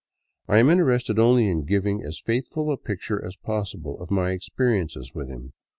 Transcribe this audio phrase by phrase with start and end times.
[0.47, 5.11] I am interested only in giving as faithful a picture as possible of my experiences
[5.13, 5.53] with him.